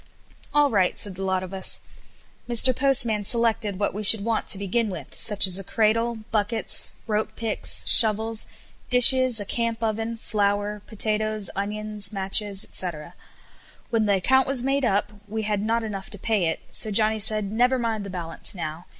[0.51, 1.79] "All right," said the lot of us.
[2.49, 2.75] Mr.
[2.75, 7.35] Postman selected what we should want to begin with, such as a cradle, buckets, rope
[7.35, 8.47] picks, shovels,
[8.89, 12.87] dishes, a camp oven, flour, potatoes, onions, matches, &c.
[13.91, 17.19] When the account was made up we had not enough to pay it; so Johnny
[17.19, 18.87] said, "Never mind the balance now.